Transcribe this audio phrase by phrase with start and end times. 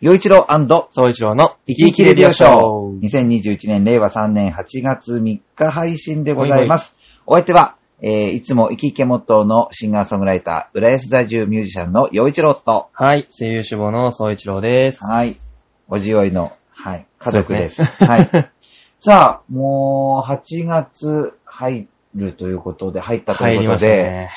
[0.00, 0.46] 洋一郎
[0.88, 3.00] 総一郎の生き生きレディオショー。
[3.00, 6.96] 2021年令和3年8月3日配信でございます。
[7.26, 15.04] お相手は、えー、いつも生き生きモットーのシンガーソングライター、浦安在住ミュージシャンの洋一郎と、はい、声優志望の総一郎です。
[15.04, 15.36] はい、
[15.86, 17.82] おじおいの、はい、家族です。
[17.82, 18.30] はい。
[19.00, 24.30] さあ、もう、8月入るということで、入ったとい入りましたうことで、ね。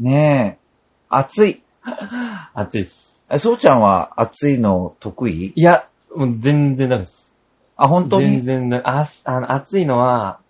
[0.00, 0.64] ねえ、
[1.10, 1.62] 暑い。
[2.54, 3.13] 暑いです。
[3.30, 5.52] えそうちゃんは暑いの得意？
[5.54, 7.34] いや、もう全然ダメです。
[7.76, 8.82] あ、本当全に然ダメ。
[8.84, 10.40] あ、あの、暑いのは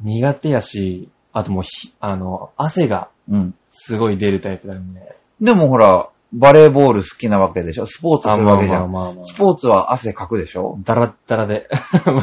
[0.00, 3.54] 苦手やし、あともうひ、あの、汗がうん。
[3.70, 5.16] すごい出るタイプなんで。
[5.40, 7.86] でもほら、バレーボール好きなわけでしょ？
[7.86, 8.90] スポーツするわけじゃん。
[8.92, 10.78] まあまあスポーツは汗かくでしょ？
[10.84, 11.68] ダラッダラで。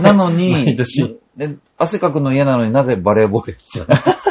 [0.01, 4.30] なのに 毎年。、で汗かくの嫌なのになぜバレーボールやってた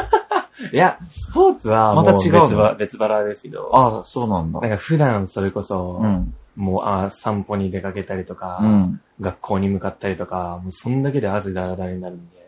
[0.73, 2.41] いや、スポーツはもうまた違うの？
[2.47, 4.59] 別ば別腹ですけど、ああ、そうなんだ。
[4.59, 6.33] なんか普段それこそ、うん。
[6.55, 9.01] もうあ散歩に出かけたりとか、うん。
[9.19, 12.41] 学校に向かったりとか、もうそんだけで汗だらだらになるんで。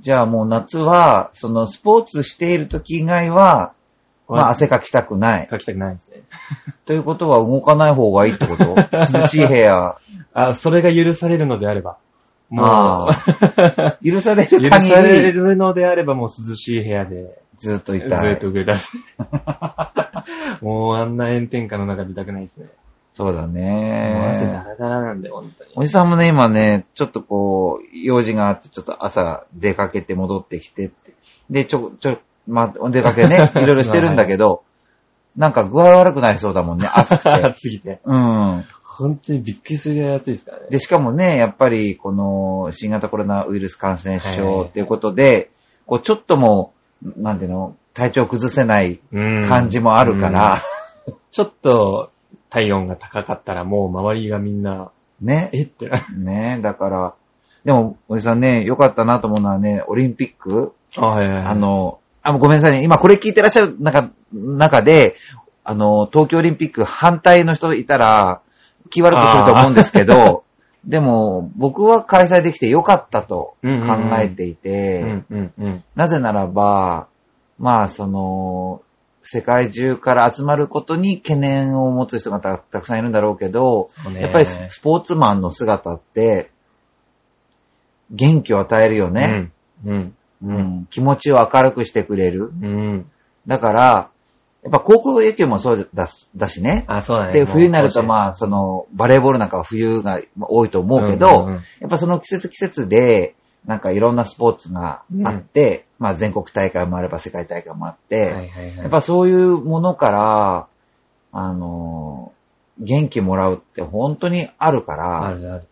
[0.00, 3.72] じゃあもう夏は、そのスポーツしている時以外は、
[4.28, 5.48] まあ汗かきたくない。
[5.48, 6.22] かきたくないですね。
[6.86, 8.74] ということは動かない方がいいってこと？
[8.96, 9.96] 涼しい部屋、
[10.32, 11.96] あ、それが許されるのであれば。
[12.54, 13.18] もあ
[14.02, 18.34] う、許され許る限されり、るのであればもう涼しい部屋で、ずっといずたい。
[18.34, 18.98] っと暮らして。
[20.62, 22.66] もうあんな炎天下の中でいたくないですね。
[23.14, 24.64] そうだもう汗だね。
[24.66, 25.70] らだらなんで、本当に。
[25.76, 31.14] おじさんもね、今ね、ちょっとこう、用事があって、ちょっと朝出かけて戻ってきてって。
[31.48, 32.18] で、ちょ、ちょ、
[32.48, 34.62] まあ、お出かけね、 いろいろしてるんだけど、
[35.36, 37.30] なんか具合悪くなりそうだもんね、暑くて。
[37.30, 38.00] 暑すぎて。
[38.04, 38.64] うん。
[38.98, 40.66] 本当にびっくりするぐらい暑いですからね。
[40.70, 45.50] で、しかもね、やっぱり、この、新型コロナウイルス感染症っていうことで、
[45.86, 46.72] こう、ちょっとも
[47.04, 50.62] う、なんていうの、体調崩せないうん感じもあるから、
[51.06, 52.12] うんちょっと
[52.48, 55.50] 体温が高かったらもう周りがみんな、ね。
[55.52, 55.64] え？
[55.64, 56.06] ってな。
[56.16, 57.14] ねだから、
[57.64, 61.46] でも、おじさんね、良かったなと思うのはね、オリンピック、あ、はいはいはい。
[61.46, 62.84] あ、の、あ、もうごめんなさいね。
[62.84, 65.16] 今これ聞いてらっしゃる中、中で、
[65.64, 68.40] あの、東京オリンピック反対の人いたら、
[68.90, 70.44] 気悪くすると思うんですけど、
[70.84, 73.68] でも、僕は開催できて良かったと考
[74.20, 75.24] えていて。
[75.94, 77.08] なぜならば、
[77.58, 78.82] まあ、その、
[79.22, 83.88] 世界中から集まることに懸念を持つ人がたたくさんいるんだろうけど、
[84.20, 86.50] やっぱりススポーツマンの姿って、
[88.10, 89.50] 元気を与えるよね。
[89.86, 90.14] うん。
[90.42, 90.86] うん。
[90.90, 92.52] 気持ちを明るくしてくれる。
[92.60, 93.10] うん。
[93.46, 94.10] だから、
[94.64, 96.86] やっぱ高校野球もそうだだしね。
[96.88, 97.32] あ、そうだね。
[97.32, 103.34] で、冬になるとあ、まあ、その、バレーボールなんかは冬が多いと思うけど、うんうんうんやっぱその季節季節で、
[103.66, 108.76] なんかいろんなスポーツがあって、まあ全国大会もあれば世界大会もあって、はいはいはい。
[108.76, 110.66] やっぱそういうものから、
[111.32, 112.32] あの、
[112.78, 115.64] 元気もらうって本当にあるから、あるある。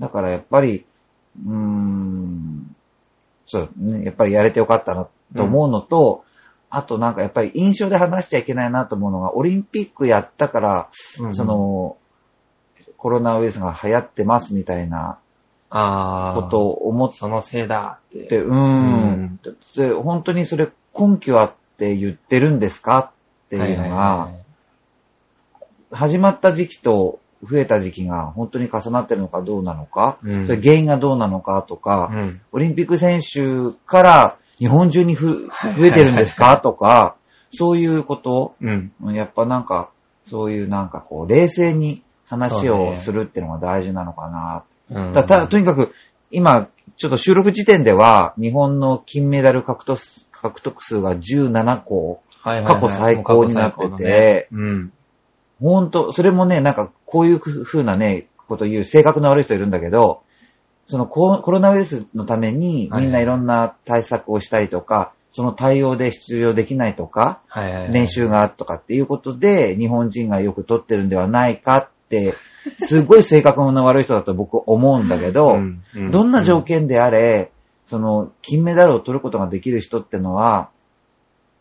[0.00, 0.84] だからやっぱり、
[1.44, 2.76] うーん、
[3.46, 6.24] そうね、やっぱりやれてよかったなと思うのと、
[6.70, 10.88] あとなんかやっぱり印象で話しちゃいけないなと思うのが、オリンピックやったから、
[11.20, 11.96] うんそ、の、
[12.96, 15.18] コロナウイルスが流行ってますみたいな。
[15.68, 18.28] ことを思っそのせいだって。
[18.28, 23.12] て、うーうん本当にそれ根拠あって言ってるんですか
[23.46, 24.46] っていうのがは、い
[25.90, 32.40] 始まった時期と増えた時期が本当に重なってるのかどうなのか、うんそれ原因がどうなのかとか、うん。
[32.52, 36.56] オリンピック選手から日本中にふ増えてるんですか？
[36.58, 37.16] とか、
[37.50, 39.14] そういうこと、うん。
[39.14, 39.90] やっぱなんか、
[40.28, 44.64] そういうなんかこう、冷静に話をするっていうのが大事なのかな。
[44.90, 45.12] うん。
[45.12, 45.92] たたとにかく、
[46.30, 50.00] 今、ちょっと収録時点では、日本の金メダル獲得
[50.32, 52.74] 獲得数が17個、はいはいはい。
[52.74, 53.82] 過去最高になってて。
[53.82, 54.48] もう過去最高のね。
[54.52, 54.92] うん。
[55.60, 60.22] ほんと、それもね、なんかこういう風なね、こと言う性格の悪い人いるんだけど、
[60.86, 67.92] そのココロナウイルスのためにはいみんないろんな対策をしたりとか、その対応で出場できないとか、はいはいはい。
[67.92, 72.34] 練習がとかっていうことで日本人がよく取ってるんではないかって、
[72.78, 77.50] すごい性格の悪い人だと僕思うんだけど、うんうんどんな条件であれ、
[77.86, 80.70] その金メダルを取ることができる人ってのは、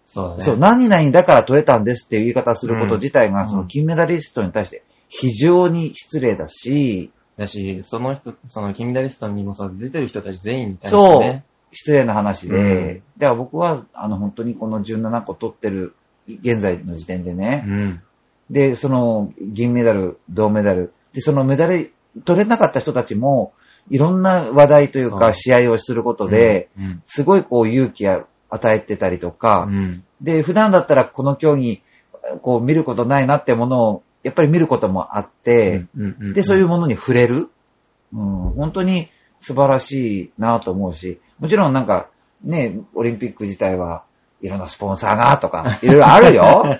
[0.05, 0.43] そうだね。
[0.43, 11.19] そう、何々だから取れたんですっていう言い方をすること自体が、うんその金メダリストに対して非常に失礼だし、だし、その人、その金メダリストにもさ、出てる人たち全員に対してそう。
[11.19, 13.03] ね。、失礼な話で、うん。
[13.17, 15.95] だから僕は、あの、本当にこの17個取ってる、
[16.27, 18.01] 現在の時点でね、うん。
[18.49, 21.91] で、その、銀メダル、銅メダル、で、そのメダル、
[22.23, 23.53] 取れなかった人たちも、
[23.89, 30.03] いろんな話題というか、試合をすることで、うん、すごいこう勇気を与えてたりとか、うん。
[30.21, 31.81] で、普段だったらこの競技、
[32.41, 35.85] こう見ることないなってものを、やっぱり見ることもあって、
[36.33, 37.51] で、そういうものに触れる。
[38.11, 42.09] うん、本当に素晴らしいなと思うし、もちろんなんか、
[42.43, 44.03] ね、オリンピック自体は
[44.41, 46.79] いろんなスポンサーがとか、いろいろあるよ。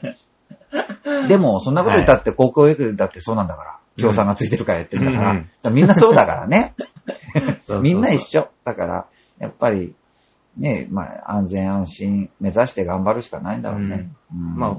[1.30, 3.78] でも、そんなこと言ったって、高校野球だってそうなんだから。
[3.98, 5.32] 協賛がついてるからやってるんだから。
[5.32, 6.74] うんからみんなそうだからね。
[7.84, 8.50] みんな一緒。
[8.64, 9.06] だから、
[9.38, 9.94] やっぱり、
[10.58, 14.10] ね、まあ、安全安心目指して頑張るしかないんだろうね。
[14.34, 14.78] うんまあ、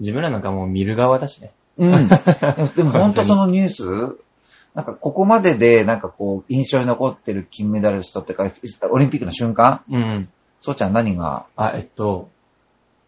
[0.00, 1.52] 自分らなんかもう見る側だしね。
[1.78, 2.08] うん。
[2.76, 3.84] でも本当そのニュース、
[4.74, 8.44] なんかここまででなんかこう印象に残ってる金メダリストってか、
[8.90, 9.82] オリンピックの瞬間？
[9.90, 10.28] うん。
[10.60, 11.46] そうちゃん何が？
[11.56, 12.28] あ、えっと、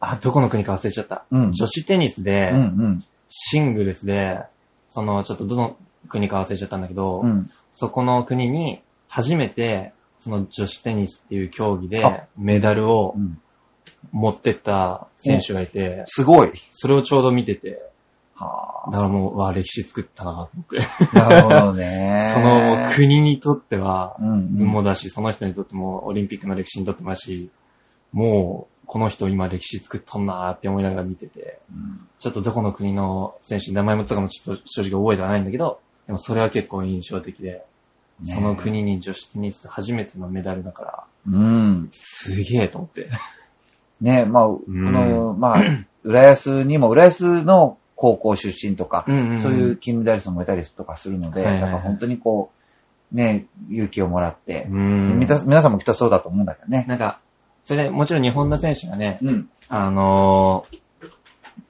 [0.00, 1.24] あ、どこの国か忘れちゃった。
[1.30, 3.04] うん女子テニスで、うんうん。
[3.28, 4.40] シングルスで、
[4.88, 5.76] その、ちょっとどの
[6.08, 7.50] 国か忘れちゃったんだけど、うん。
[7.72, 13.40] そこの国に初めて、その女子テニスっていう競技であメダルをうん
[14.12, 16.52] 持ってった選手がいて、すごい。
[16.70, 17.82] それをちょうど見てて、
[18.44, 21.18] はだからもう、わ、歴史作ったなと思って。
[21.20, 21.28] あ。
[21.28, 22.20] なるほどね。
[22.32, 27.50] その国にとっては、うんうん運もだし、その人にとっても、オリンピックの歴史にとってもだし、
[28.12, 37.64] もう、この人今歴史作っとんなーって思いながら見てて、うんちょっとどこの国の選手、名前もとかもちょっと正直覚えてはないんだけど、でもそれは結構印象的で、
[38.22, 41.88] ねその国に女子テニス初めてのメダルだから、うん。
[41.92, 43.10] すげえと思って。
[44.00, 45.62] ね、まあ、この、まあ、
[46.04, 52.50] 浦安にも、浦安の高校出身とか、うんうんそういう金メダリストもいたりとかするので、はいはいはいだから本当にこ
[53.12, 56.86] う、ね、勇気をもらって、皆さんもきっとそうだと思うんだけどね。
[56.88, 57.20] なんか、
[57.62, 59.50] それ、もちろん日本の選手がね、うん。
[59.68, 60.78] あのー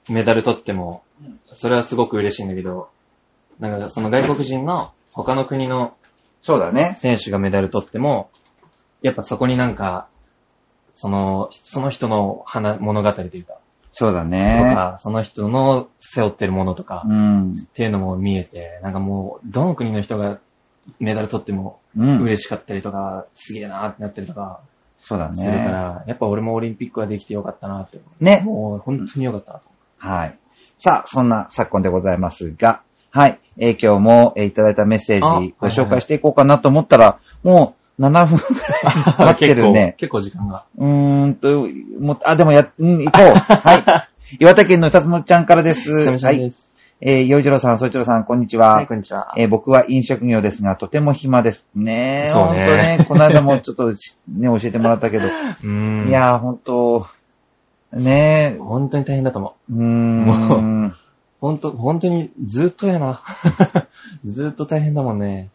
[0.09, 1.03] メダル取っても、
[1.53, 2.89] それはすごく嬉しいんだけど、
[3.59, 5.93] なんかその外国人の他の国の
[6.43, 6.95] そうだね。
[6.97, 8.29] 選手がメダル取っても、
[9.01, 10.07] やっぱそこになんか、
[10.93, 13.59] その、その人の話物語というか、
[13.93, 14.73] そうだとね。
[14.75, 17.67] か、その人の背負ってるものとか、っうん。
[17.73, 20.39] ていうのも見えて、なんかもう、どの国の人が
[20.99, 22.21] メダル取ってもうん。
[22.21, 24.61] 嬉しかったりとか、すげえなーってなったりとか、
[25.01, 25.65] そうだするかね。
[25.65, 27.99] ら、やっぱ俺もオリンピックはできてよかったなって。
[28.19, 28.41] ね。
[28.45, 29.65] もう本当によかったなと。
[29.97, 30.37] はい。
[30.77, 33.39] さあ、そんな昨今でございますが、はい。
[33.57, 39.95] えー今日も、えーいただいたメッセーあジご紹介していこうかなと思ったら、もう7分くらい経ってるね。
[39.97, 40.65] 結構、時間が。
[40.77, 41.67] うーんと、
[41.99, 43.33] もう、あ、でもや、うん、行こう。
[43.37, 43.83] はい。
[44.39, 46.03] 岩手県のさつもちゃんからです。
[46.03, 46.51] しゃみしゃはい。
[47.03, 48.75] えー、よいじろうさん、そいちろうさん、こんにちは。
[48.75, 49.33] はい、こんにちは。
[49.37, 51.67] えー僕は飲食業ですが、とても暇です。
[51.75, 56.09] ねえ、そうねほんとね、この間もちょっとしね、教えてもらったけど、 うーん。
[56.09, 57.07] い、やー、ほんと、
[57.93, 59.73] ねえ、本当に大変だと思う。
[59.73, 60.95] うーん、
[61.39, 63.21] 本当、本当にずっとやな。
[64.23, 65.49] ずっと大変だもんね。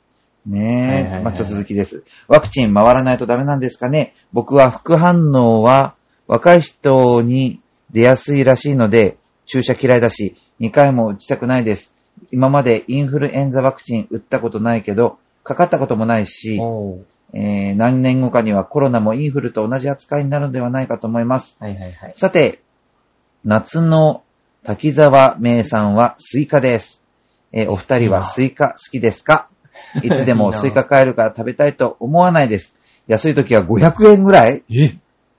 [0.47, 2.05] ねえ、まあ、ちょっと続きです。
[2.29, 5.95] ワクチン回らないとダメなんですかね僕は副反応は
[6.29, 7.61] 若い人に
[7.91, 9.17] 出やすいらしいので、
[9.47, 11.95] 注射嫌いだし、2回も打ちたくないです。
[12.33, 16.59] 今までインフルエンザワクチン打ったことないけど、かかったこともないし、
[17.33, 21.57] えー何年後かにはコロナもインフルと同じ扱いになるのではないかと思います。
[21.61, 22.15] はいはいはい。
[22.17, 22.61] さて、
[23.45, 24.23] 夏の
[24.65, 27.03] 滝沢名産はスイカです。
[27.53, 29.49] えーお二人はスイカ好きですか？
[30.03, 32.75] いつでもスイカ買えるから食べたいと思わないです。
[33.07, 34.97] 安い時は500円ぐらいえ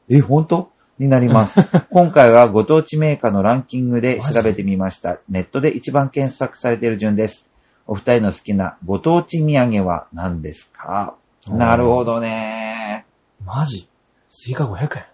[0.10, 0.70] え、本当？
[1.00, 1.60] になります。
[1.92, 5.20] 今回はご当地メーカーのランキングで調べてみました。
[5.30, 7.48] ネットで一番検索されている順です。
[7.86, 11.14] お二人の好きなご当地土産は何ですか？
[11.48, 13.06] なるほどね。
[13.46, 13.88] マジ？
[14.30, 15.06] スイカ500円？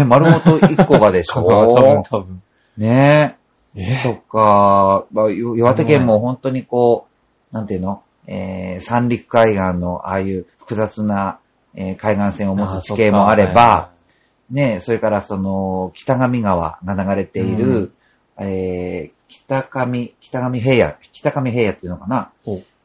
[0.00, 2.42] ね、丸ごと1個がでし 多分、ょ多分。
[2.76, 3.36] ね
[3.74, 7.07] えそっか、まあ、よ岩手県も本当にこう、
[7.52, 8.02] なんていうの？
[8.26, 11.38] えー、三陸海岸のああいう複雑な、
[11.74, 13.90] えー海岸線を持つ地形もあれば、、
[14.50, 17.92] ね、それからその、北上川が流れている、
[18.38, 22.32] えー、北上、北上平野、北上平野っていうのかな？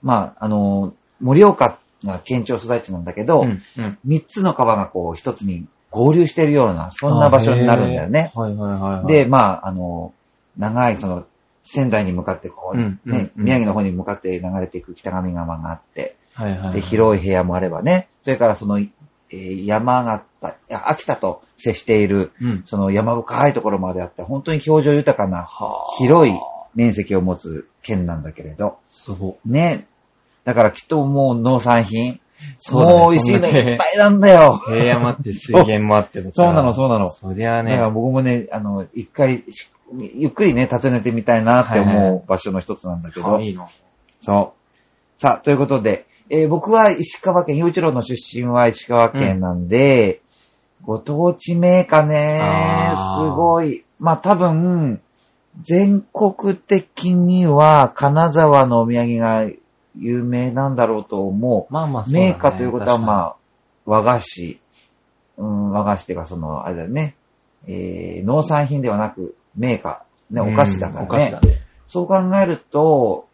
[0.01, 3.97] まあ、あの、盛岡が県庁所在地なんだけど、うん、うん。
[4.03, 8.33] 三つの川がこう一つに合流しているような、そんな場所になるんだよね。
[8.35, 9.07] はいはいはい。
[9.07, 10.13] で、まあ、あの、
[10.57, 11.25] 長いその、
[11.63, 16.73] 仙台に向かってこう、うんうんね、うん宮城の方に向かって流れていく北上川があって、はいはいはい。
[16.75, 22.63] で、広い部屋もあればね、それからその、えー山形、秋田と接している、うん。
[22.65, 26.33] その山深いところまであって、本当に表情豊かな、はあ広い
[26.75, 29.49] 面積を持つ県なんだけれど、すごい。
[29.49, 29.87] ね、
[30.43, 32.19] だからきっともう農産品、
[32.57, 34.61] そうだねもう美味しいのいっぱいなんだよ。
[34.65, 37.71] 平野もあって水源もあってだ そうなのそうなのそりゃあね。
[37.71, 43.69] だから僕もね、あの、一回し、ゆっくりね、訪ねてみたいなってはいはい思う場所の一つなんだけど、あいいの。
[44.21, 45.21] そう。
[45.21, 50.21] さあ、ということで、えー僕は石川県、洋一郎の出身は石川県なんで、
[50.81, 53.85] ご当地名家ね、すごい。
[53.99, 55.01] まあ多分、
[55.61, 59.47] 全国的には金沢のお土産が
[59.97, 61.73] 有名なんだろうと思う。
[61.73, 63.35] まあまあそうだねメーカーということはまあ、
[63.85, 64.59] 和菓子。
[65.37, 67.15] うん、和菓子っていうかその、あれだよね。
[67.67, 70.35] えー、農産品ではなく、メーカー。
[70.35, 71.07] ね、お菓子だからね。
[71.09, 71.61] うんお菓子だね。
[71.87, 73.27] そう考えると、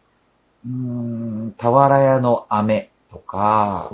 [0.66, 3.90] うーん、俵屋の飴とか、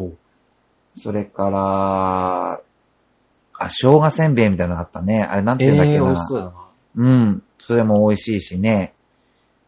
[0.98, 2.60] それから、
[3.58, 5.22] あ、生姜せんべいみたいなのがあったね。
[5.22, 6.06] あれなんて言うんだっけえー、な。
[6.06, 6.52] 美味しそうだな。
[6.96, 7.42] うん。
[7.60, 8.92] それも美味しいしね。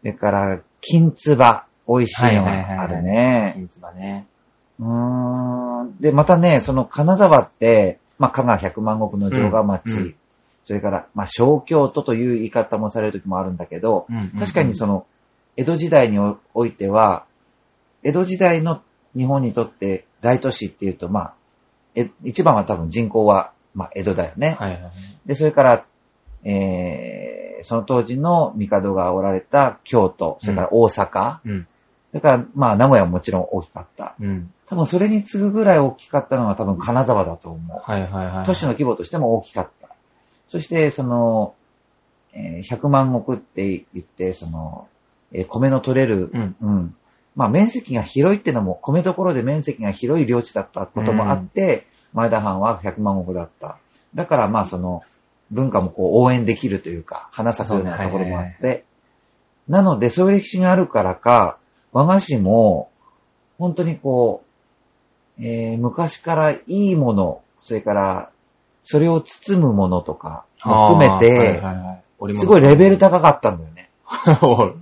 [0.00, 1.66] それから、金つば。
[1.88, 3.52] 美味しいのがあるね。
[3.56, 4.26] 金つばね。
[4.78, 5.96] うーん。
[6.00, 10.16] で、またね、その金沢って、まあ、香川百万石の城下町、
[10.68, 14.06] それから、まあ、小京都という言い方もされる時もあるんだけど、
[14.38, 15.06] 確かにその、
[15.56, 16.18] 江戸時代に
[16.52, 17.24] おいては、
[18.02, 18.82] 江戸時代の
[19.16, 21.34] 日本にとって大都市っていうと、まあ、
[21.94, 24.58] え一番は多分人口は、まあ、江戸だよね。
[24.60, 24.92] はいはいはい。
[25.24, 25.86] で、それから、
[26.44, 31.66] えー、その当時の帝がおられた京都、それから大阪、うん。
[32.10, 34.16] それから、まあ、名古屋ももちろん大きかった。
[34.20, 34.52] うん。
[34.66, 37.90] 多分それに次ぐぐらい大きかったのが多分金沢だと思う。
[37.90, 38.44] はいはいはい。
[38.44, 39.77] 都市の規模としても大きかった。
[40.48, 41.54] そして、その、
[42.32, 44.88] えー100万石って言って、その、
[45.32, 46.94] えー米の取れる、うん。
[47.36, 53.78] まあ、面積が広いってのも、米どころで面積が広い領地だったこともあって、前田藩は100万石だった。
[54.14, 55.02] だから、まあ、その、
[55.50, 58.84] 文化もこう応援できるというか、花咲くようなところもあって、
[59.68, 61.58] なので、そういう歴史があるからか、
[61.92, 62.90] 和菓子も、
[63.58, 64.42] 本当にこ
[65.38, 68.30] う、えー昔からいいもの、それから、
[68.90, 73.90] それを包むものとかも含めて、はいはい織物すごいレベル高かったんだよね。
[74.24, 74.72] だか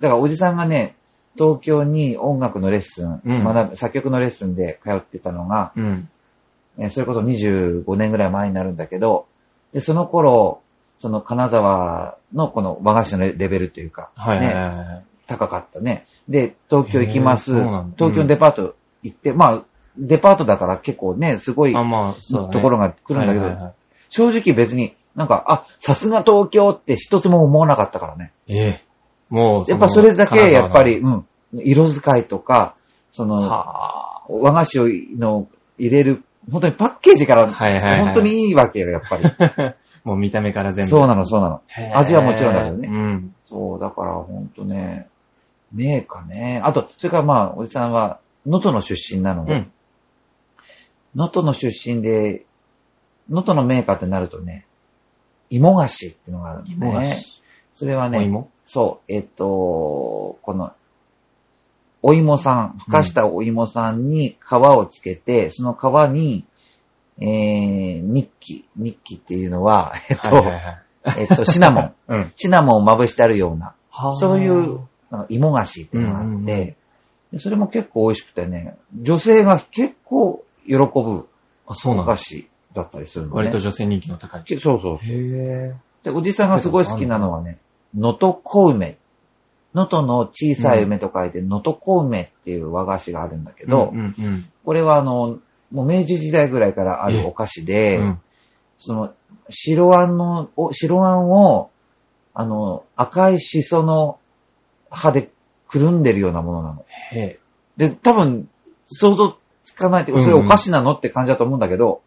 [0.00, 0.96] らおじさんがね、
[1.36, 6.08] 東京に音楽のレッスン、うん作曲のレッスンで通ってたのが、うん。
[6.78, 9.26] えーそれこそ25年ぐらい前になるんだけど、
[9.72, 10.60] で、その頃、
[10.98, 15.04] その金沢のこの和菓子のレレベルというか、はいはいね、はいはい。
[15.28, 16.06] 高かったね。
[16.28, 17.54] で、東京行きます。
[17.54, 19.62] 東京のデパート行って、まあ、
[19.98, 22.52] デパートだから結構ね、すごいあ、まあ、そうだね。
[22.52, 23.74] ところが来るんだけど、はいはいはい
[24.14, 28.32] 正直別になんか、あ、さすが東京って一つも思わなかったからね。
[28.46, 28.84] ええ。
[29.28, 31.26] もう、やっぱそれだけ、やっぱり、金うん、
[31.64, 32.76] 色使いとか、
[33.12, 33.40] その、
[34.28, 39.24] 和菓子をの入れる、本当にパッケージから、はいはいはい本当にいいわけよ、やっぱり。
[39.26, 39.74] あ。
[40.04, 40.90] もう見た目から全部。
[40.90, 41.60] そうなの、そうなの。
[41.94, 43.34] 味はもちろんだけどねうん。
[43.46, 45.06] そう、だから本当ね、
[45.72, 46.60] メーカーね。
[46.64, 49.72] あと、それからまあ、おじさんは、能登の出身なので、うん。
[51.14, 52.44] 能登の出身で、
[53.28, 54.66] 能登のメーカーってなるとね、
[55.50, 57.14] 芋菓子ってのがあるんだ芋菓ね。
[57.14, 57.42] 子。
[57.74, 58.50] それはね、お芋？
[58.66, 60.72] そう、えっと、この、
[62.02, 66.44] お芋さん、ふかしたお芋さんに皮をつけて、その皮に、
[67.20, 70.82] えー、日記、日記っていうのは、えっと、はいはいはい。
[71.20, 71.94] えっと、シナモン。
[72.08, 72.32] うん。
[72.36, 76.76] シナモンをまぶしてあるような、はそういう、なんか芋菓子っていうのがあって、うんうんうん
[77.32, 81.28] でそれも結構美味しくてね、女性が結構喜ぶ
[81.66, 82.16] あ、そうなんだお菓。
[82.16, 83.36] 子だったりするのね。
[83.36, 84.44] 割と女性人気の高い。
[84.44, 84.98] けそうそう。
[85.02, 87.58] へで、おじさんがすごい好きなのはね、
[87.94, 88.98] 能登小梅。
[89.74, 95.38] 能登の小さい梅と書いて、能登小梅っていう和菓子があるんだけど、うんうんこれはあの、
[95.70, 98.00] もう明治時代ぐらいからあるえお菓子うで、ん。
[98.00, 98.20] うん。
[98.78, 99.14] その、
[99.48, 101.70] 白あんの、お白あんを、
[102.34, 104.18] あの、赤いシソの
[104.90, 105.30] 葉で
[105.68, 106.84] くるんでるようなものなの。
[107.12, 107.38] へえ。
[107.76, 108.48] で、多分、
[108.86, 112.02] 想像つかないって、それお菓子なのって感じだと思うんだけど、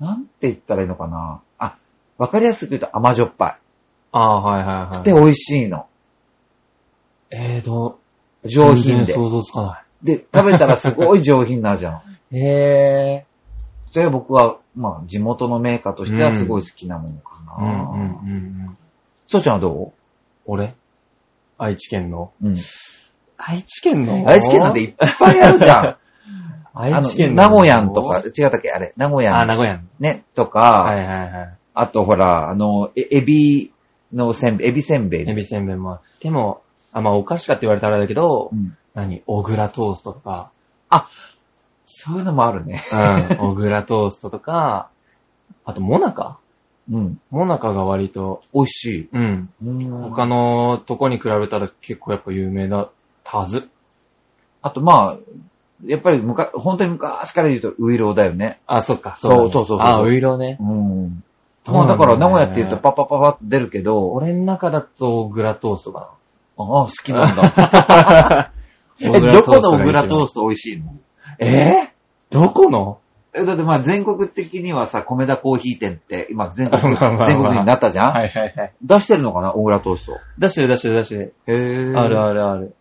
[0.00, 1.40] なんて言ったらいいのかな。
[1.58, 1.76] あ、
[2.18, 3.58] わかりやすく言うと甘じょっぱ
[4.12, 5.00] ああ、はいはいはい。
[5.00, 5.02] い。
[5.04, 5.86] で、美味しいの。
[7.30, 7.98] えーと、
[8.44, 9.12] 上品で。
[9.12, 12.36] 想像つかなで、食べたらすごい上品なじゃん。
[12.36, 12.38] い。
[12.38, 13.26] へえ。
[13.90, 17.56] それは僕は、まあ、地元のメーカーとしてはすごい好きなものかな。
[17.58, 18.36] うんうんうんう
[18.70, 18.78] ん。
[19.28, 19.92] そうちゃんはど
[20.46, 20.74] 俺？
[21.58, 22.56] 愛知県のううん。
[23.36, 24.28] 愛知県の？
[24.28, 25.96] 愛知県なんていっぱいあるじゃん。
[26.74, 28.70] 愛知県名古屋んとか、違ったっけ？
[28.70, 29.82] あれ、名古屋あ、ん名古屋の。
[30.00, 31.54] ね、とか、はいはいはい。
[31.74, 33.72] あとほら、あの、えエビ
[34.12, 35.30] のせんべい、エビせんべい。
[35.30, 36.00] エビせんべいも。
[36.20, 36.62] でも、
[36.92, 39.22] あ、まあお菓子かって言われたらあれだけどう、ん何？
[39.26, 40.50] 小倉トーストとか、
[41.86, 42.82] そういうのもあるね。
[42.92, 44.88] うん、小倉トーストとか、
[45.64, 46.38] あとモナカ？
[46.90, 47.20] うん。
[47.30, 49.08] モナカが割と、美味しい。
[49.12, 49.48] うん。
[49.64, 52.90] うん他のとこに比べたら結構やっぱ有名だっ
[53.24, 53.68] たはず。
[54.60, 55.18] あとまあ、
[55.86, 58.60] やっぱりむか、本当に昔から言うとウイローだよね。
[58.66, 59.16] あ、そっか。
[59.16, 60.58] そうそうそうそうあ、ウイロね。
[60.60, 61.22] うん。
[61.66, 66.10] まあだから名古屋って言うとパッパッパッパって出るけど、俺の中だと小倉トーストか
[66.58, 67.42] ああ、好きなんだ。
[67.42, 68.52] な。
[69.00, 70.94] え、どこの小小倉トートスト美味しいの？
[71.38, 71.70] え？
[71.70, 71.88] ー
[72.30, 72.98] どこの？
[73.34, 78.72] えだってまあ全国的にはさ、米田コーヒー店って、今全国、まあまあまあ全国になったじゃん、はいはいはい。
[78.82, 79.52] 出してるのかな？
[79.54, 80.18] 小倉トースト。
[80.38, 81.34] 出してる出してる出してる。
[81.46, 82.74] へぇあるあるある。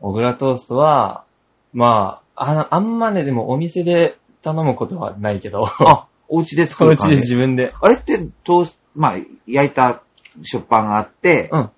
[0.00, 1.24] 小倉トーストは、
[1.72, 7.16] まあ、ああんまね、でもお店で頼むことはないけど、あ、お家で作お家で。
[7.16, 7.74] 自分で。
[7.80, 9.16] あれってトースト、まあ、
[9.46, 10.02] 焼いた
[10.42, 11.70] 食パンがあって、うん。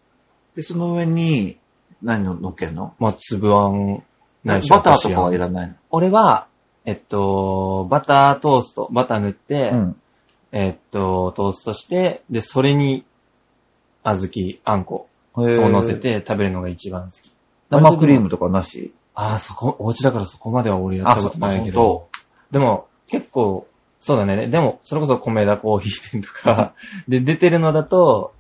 [0.57, 1.59] で、その上に、
[2.02, 2.95] 何の乗っけるの？
[2.99, 4.02] まあ、粒あん、
[4.43, 5.75] ないしバターとかはいららないの？
[5.90, 6.47] 俺は、
[6.87, 9.97] えっと、バタートースト、バター塗って、うん。
[10.52, 13.05] えっと、トーストして、で、それに、
[14.02, 17.31] 小豆、あんこへをー乗せて食べるのが一番好き。
[17.69, 18.95] 生クリームとかなし？
[19.20, 22.08] ああ、そこ、お家だからそこまでは俺やったことないけあど。
[22.50, 23.66] でも、結構、
[24.00, 24.48] そうだね。
[24.48, 26.72] でも、それこそ米田コーヒー店とか、
[27.06, 28.32] で、出てるのだと、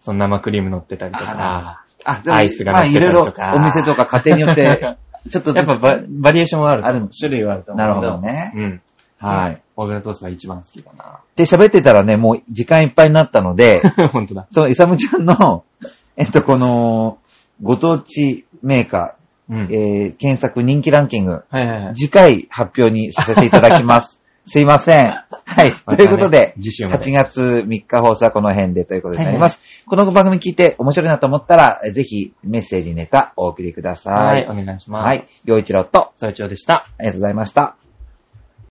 [0.00, 4.96] その生クリーム乗ってたりとか、あ、アイスがまあ、乗ってたいろいろりとかお店とか家庭によって、
[5.30, 7.02] ちょっとやっぱババリエーションはあると思う。
[7.02, 7.94] ある種類はあると思うな。
[7.94, 8.52] るほどね。
[8.54, 8.82] うん。
[9.18, 9.62] はい。
[9.76, 11.20] オーベルトーストが一番好きだな。
[11.36, 13.82] で、喋ってたらね、もう時間いっぱいになったので、
[14.12, 14.46] 本当だ。
[14.50, 15.64] その、イサムちゃんの、
[16.16, 17.18] えっと、この、
[17.62, 19.16] ご当地メーカ
[19.48, 19.66] うん。
[19.66, 21.94] ー、えー、検索人気ランキング、はいはいはい。
[21.94, 24.20] 次回発表にさせていただきます。
[24.44, 25.04] すいません。
[25.44, 25.72] はい。
[25.96, 29.62] ということで、次週まで8月3日放送はこの辺でということになります。
[29.86, 34.14] この番組聞いて面白いなと思ったら、えぜひメッセージネタお送りください。
[34.14, 35.10] はい、お願いします。
[35.10, 35.26] はい。
[35.44, 36.86] 陽一郎と、総一郎でした。
[36.98, 37.87] ありがとうございました。